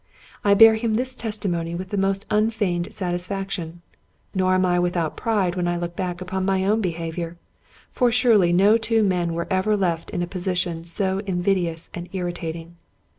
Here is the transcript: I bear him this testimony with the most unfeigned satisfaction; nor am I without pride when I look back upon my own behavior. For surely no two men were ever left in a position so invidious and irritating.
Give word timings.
I 0.43 0.55
bear 0.55 0.73
him 0.77 0.95
this 0.95 1.13
testimony 1.15 1.75
with 1.75 1.89
the 1.89 1.95
most 1.95 2.25
unfeigned 2.31 2.91
satisfaction; 2.91 3.83
nor 4.33 4.55
am 4.55 4.65
I 4.65 4.79
without 4.79 5.15
pride 5.15 5.53
when 5.55 5.67
I 5.67 5.77
look 5.77 5.95
back 5.95 6.21
upon 6.21 6.43
my 6.43 6.65
own 6.65 6.81
behavior. 6.81 7.37
For 7.91 8.11
surely 8.11 8.51
no 8.51 8.77
two 8.79 9.03
men 9.03 9.35
were 9.35 9.45
ever 9.51 9.77
left 9.77 10.09
in 10.09 10.23
a 10.23 10.27
position 10.27 10.85
so 10.85 11.19
invidious 11.27 11.91
and 11.93 12.09
irritating. 12.13 12.77